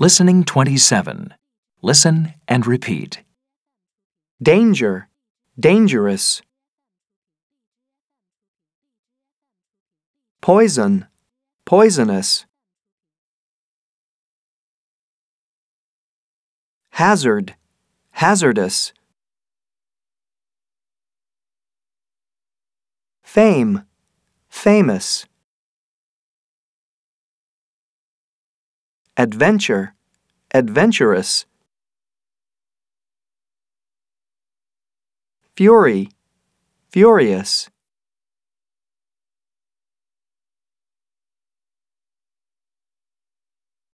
Listening 0.00 0.44
27. 0.44 1.34
Listen 1.82 2.34
and 2.46 2.68
repeat. 2.68 3.24
danger, 4.40 5.08
dangerous. 5.58 6.40
Poison, 10.40 11.08
poisonous. 11.64 12.46
Hazard, 16.90 17.56
hazardous. 18.12 18.92
Fame, 23.24 23.82
famous. 24.48 25.26
Adventure, 29.20 29.94
adventurous. 30.54 31.44
Fury, 35.56 36.10
furious. 36.92 37.68